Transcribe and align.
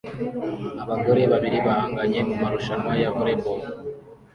Abagore 0.83 1.21
babiri 1.31 1.57
bahanganye 1.67 2.19
mu 2.27 2.35
marushanwa 2.41 2.91
ya 3.01 3.09
volley 3.15 3.37
ball 3.41 3.61